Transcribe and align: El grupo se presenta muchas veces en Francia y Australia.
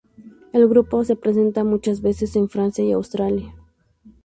El 0.51 0.67
grupo 0.67 1.03
se 1.05 1.15
presenta 1.15 1.63
muchas 1.63 2.01
veces 2.01 2.35
en 2.35 2.49
Francia 2.49 2.83
y 2.83 2.91
Australia. 2.91 3.53